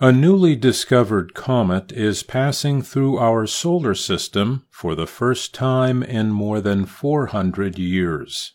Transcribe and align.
A 0.00 0.10
newly 0.10 0.56
discovered 0.56 1.34
comet 1.34 1.92
is 1.92 2.24
passing 2.24 2.82
through 2.82 3.16
our 3.18 3.46
solar 3.46 3.94
system 3.94 4.66
for 4.68 4.96
the 4.96 5.06
first 5.06 5.54
time 5.54 6.02
in 6.02 6.32
more 6.32 6.60
than 6.60 6.84
400 6.84 7.78
years. 7.78 8.54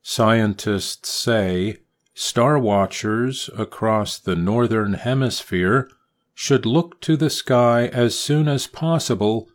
Scientists 0.00 1.10
say 1.10 1.76
star 2.14 2.58
watchers 2.58 3.50
across 3.58 4.18
the 4.18 4.34
northern 4.34 4.94
hemisphere 4.94 5.90
should 6.32 6.64
look 6.64 6.98
to 7.02 7.14
the 7.14 7.28
sky 7.28 7.88
as 7.88 8.18
soon 8.18 8.48
as 8.48 8.66
possible, 8.66 9.50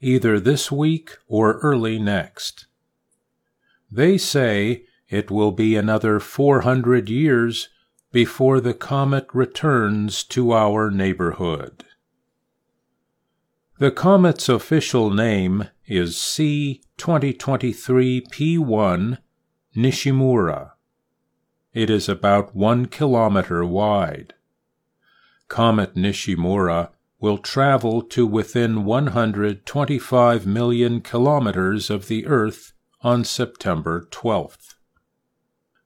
either 0.00 0.40
this 0.40 0.72
week 0.72 1.18
or 1.26 1.58
early 1.58 1.98
next. 1.98 2.66
They 3.92 4.16
say 4.16 4.84
it 5.10 5.30
will 5.30 5.52
be 5.52 5.76
another 5.76 6.18
400 6.18 7.10
years 7.10 7.68
before 8.10 8.60
the 8.60 8.74
comet 8.74 9.26
returns 9.32 10.24
to 10.24 10.52
our 10.52 10.90
neighborhood. 10.90 11.84
The 13.78 13.90
comet's 13.90 14.48
official 14.48 15.10
name 15.10 15.68
is 15.86 16.16
C 16.16 16.82
2023 16.96 18.22
P1 18.22 19.18
Nishimura. 19.76 20.72
It 21.72 21.90
is 21.90 22.08
about 22.08 22.56
one 22.56 22.86
kilometer 22.86 23.64
wide. 23.64 24.34
Comet 25.48 25.94
Nishimura 25.94 26.90
will 27.20 27.38
travel 27.38 28.02
to 28.02 28.26
within 28.26 28.84
125 28.84 30.46
million 30.46 31.00
kilometers 31.00 31.90
of 31.90 32.08
the 32.08 32.26
Earth 32.26 32.72
on 33.02 33.22
September 33.22 34.08
12th. 34.10 34.74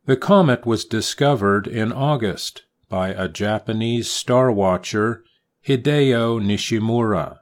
The 0.05 0.17
comet 0.17 0.67
was 0.67 0.85
discovered 0.85 1.69
in 1.69 1.93
August 1.93 2.65
by 2.89 3.11
a 3.11 3.29
Japanese 3.29 4.11
star 4.11 4.51
watcher, 4.51 5.23
Hideo 5.65 6.41
Nishimura. 6.41 7.39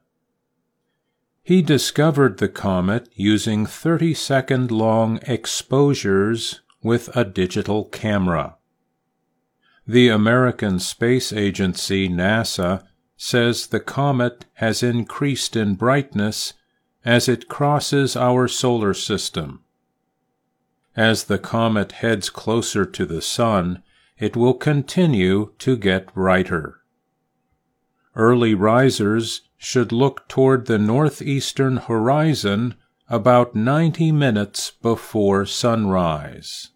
He 1.43 1.63
discovered 1.63 2.37
the 2.37 2.51
comet 2.51 3.09
using 3.15 3.65
30 3.65 4.13
second 4.13 4.71
long 4.71 5.21
exposures 5.27 6.61
with 6.83 7.09
a 7.17 7.25
digital 7.25 7.87
camera. 7.87 8.57
The 9.87 10.09
American 10.09 10.79
Space 10.81 11.33
Agency, 11.33 12.11
NASA, 12.11 12.85
says 13.17 13.69
the 13.69 13.81
comet 13.81 14.45
has 14.55 14.83
increased 14.83 15.57
in 15.57 15.77
brightness 15.77 16.53
as 17.07 17.27
it 17.27 17.49
crosses 17.49 18.17
our 18.17 18.47
solar 18.47 18.93
system. 18.93 19.65
As 21.01 21.25
the 21.25 21.39
comet 21.39 21.93
heads 21.93 22.29
closer 22.29 22.85
to 22.85 23.07
the 23.07 23.23
Sun, 23.23 23.83
it 24.19 24.37
will 24.37 24.53
continue 24.53 25.55
to 25.61 25.75
get 25.75 26.13
brighter. 26.13 26.83
Early 28.15 28.53
risers 28.53 29.41
should 29.57 29.93
look 29.93 30.29
toward 30.29 30.67
the 30.67 30.79
northeastern 30.79 31.79
horizon 31.79 32.75
about 33.09 33.55
90 33.55 34.13
minutes 34.13 34.73
before 34.73 35.47
sunrise. 35.47 36.69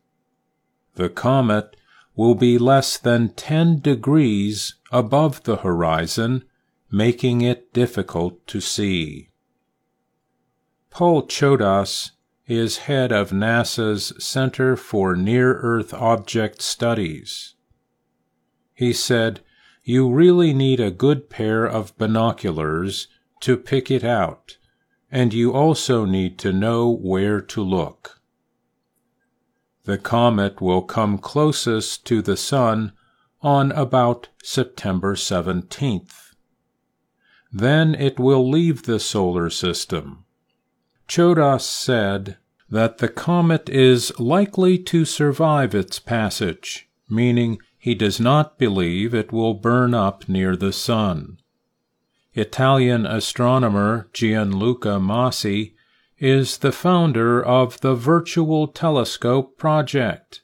The 0.95 1.11
comet 1.11 1.77
will 2.17 2.34
be 2.34 2.56
less 2.56 2.97
than 2.97 3.34
10 3.34 3.80
degrees 3.80 4.77
above 4.91 5.42
the 5.42 5.56
horizon, 5.56 6.45
making 6.91 7.42
it 7.42 7.75
difficult 7.75 8.47
to 8.47 8.62
see. 8.62 9.28
Paul 10.89 11.27
Chodas 11.27 12.12
is 12.47 12.78
head 12.78 13.11
of 13.11 13.31
NASA's 13.31 14.12
Center 14.23 14.77
for 14.77 15.17
Near 15.17 15.55
Earth 15.61 15.95
Object 15.95 16.61
Studies. 16.61 17.55
He 18.75 18.92
said, 18.92 19.41
You 19.83 20.11
really 20.11 20.53
need 20.53 20.78
a 20.78 20.91
good 20.91 21.31
pair 21.31 21.64
of 21.64 21.97
binoculars 21.97 23.09
to 23.41 23.56
pick 23.56 23.91
it 23.91 24.05
out, 24.05 24.59
and 25.11 25.33
you 25.33 25.55
also 25.55 26.05
need 26.05 26.39
to 26.41 26.53
know 26.53 26.91
where 26.91 27.41
to 27.41 27.62
look. 27.62 28.20
The 29.85 29.98
comet 29.98 30.61
will 30.61 30.83
come 30.83 31.18
closest 31.18 32.05
to 32.07 32.20
the 32.20 32.36
Sun 32.36 32.92
on 33.41 33.73
about 33.73 34.29
September 34.42 35.14
17th. 35.14 36.35
Then 37.51 37.95
it 37.95 38.18
will 38.18 38.48
leave 38.48 38.83
the 38.83 38.98
solar 38.98 39.48
system 39.48 40.24
Chodas 41.07 41.64
said 41.64 42.39
that 42.70 42.98
the 42.98 43.08
comet 43.08 43.69
is 43.69 44.19
likely 44.19 44.79
to 44.79 45.05
survive 45.05 45.75
its 45.75 45.98
passage, 45.98 46.89
meaning 47.08 47.58
he 47.79 47.95
does 47.95 48.19
not 48.19 48.58
believe 48.58 49.14
it 49.14 49.33
will 49.33 49.55
burn 49.55 49.95
up 49.95 50.29
near 50.29 50.57
the 50.57 50.73
Sun. 50.73 51.39
Italian 52.33 53.07
astronomer 53.07 54.08
Gianluca 54.13 54.98
Masi 54.98 55.74
is 56.19 56.58
the 56.58 56.73
founder 56.73 57.45
of 57.45 57.80
the 57.80 57.95
Virtual 57.95 58.67
Telescope 58.67 59.57
Project. 59.58 60.42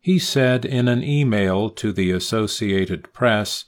He 0.00 0.18
said 0.18 0.64
in 0.64 0.88
an 0.88 1.02
email 1.02 1.68
to 1.70 1.92
the 1.92 2.12
Associated 2.12 3.12
Press 3.12 3.64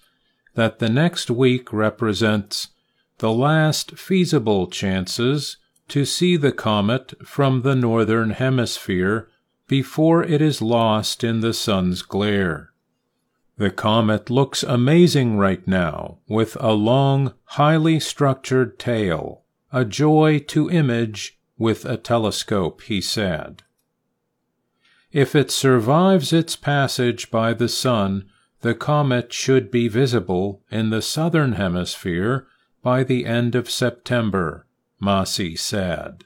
that 0.54 0.78
the 0.78 0.88
next 0.88 1.30
week 1.30 1.72
represents 1.72 2.68
the 3.18 3.32
last 3.32 3.98
feasible 3.98 4.66
chances 4.68 5.58
to 5.90 6.04
see 6.04 6.36
the 6.36 6.52
comet 6.52 7.14
from 7.26 7.62
the 7.62 7.74
northern 7.74 8.30
hemisphere 8.30 9.28
before 9.66 10.22
it 10.22 10.40
is 10.40 10.62
lost 10.62 11.22
in 11.22 11.40
the 11.40 11.54
sun's 11.54 12.02
glare. 12.02 12.72
The 13.56 13.70
comet 13.70 14.30
looks 14.30 14.62
amazing 14.62 15.36
right 15.36 15.66
now, 15.68 16.18
with 16.26 16.56
a 16.60 16.72
long, 16.72 17.34
highly 17.44 18.00
structured 18.00 18.78
tail, 18.78 19.42
a 19.72 19.84
joy 19.84 20.38
to 20.48 20.70
image 20.70 21.38
with 21.58 21.84
a 21.84 21.98
telescope, 21.98 22.80
he 22.82 23.00
said. 23.00 23.62
If 25.12 25.34
it 25.34 25.50
survives 25.50 26.32
its 26.32 26.56
passage 26.56 27.30
by 27.30 27.52
the 27.52 27.68
sun, 27.68 28.30
the 28.62 28.74
comet 28.74 29.32
should 29.32 29.70
be 29.70 29.88
visible 29.88 30.62
in 30.70 30.90
the 30.90 31.02
southern 31.02 31.52
hemisphere 31.52 32.46
by 32.82 33.04
the 33.04 33.26
end 33.26 33.54
of 33.54 33.68
September, 33.70 34.66
Masi 35.02 35.58
said. 35.58 36.24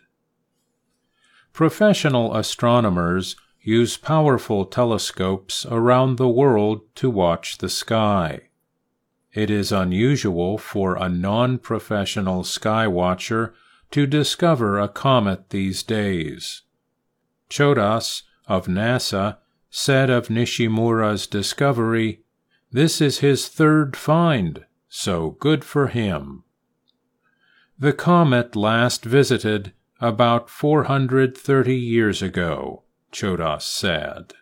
Professional 1.53 2.37
astronomers 2.37 3.37
use 3.61 3.97
powerful 3.97 4.67
telescopes 4.67 5.65
around 5.71 6.17
the 6.17 6.29
world 6.29 6.83
to 6.97 7.09
watch 7.09 7.59
the 7.59 7.69
sky. 7.69 8.49
It 9.33 9.51
is 9.51 9.73
unusual 9.73 10.59
for 10.59 10.97
a 10.97 11.09
non 11.09 11.59
professional 11.59 12.45
sky 12.45 12.87
watcher 12.87 13.55
to 13.91 14.07
discover 14.07 14.79
a 14.79 14.89
comet 14.89 15.51
these 15.51 15.83
days. 15.83 16.63
Chodas 17.51 18.23
of 18.47 18.67
NASA 18.67 19.39
said 19.71 20.11
of 20.11 20.29
Nishimura's 20.29 21.27
discovery, 21.27 22.21
This 22.71 23.01
is 23.01 23.19
his 23.19 23.49
third 23.49 23.97
find, 23.97 24.65
so 24.89 25.31
good 25.33 25.65
for 25.65 25.89
him. 25.89 26.44
The 27.79 27.93
comet 27.93 28.55
last 28.55 29.05
visited 29.05 29.73
about 30.01 30.49
430 30.49 31.75
years 31.75 32.23
ago, 32.23 32.85
Chodas 33.11 33.63
said. 33.63 34.35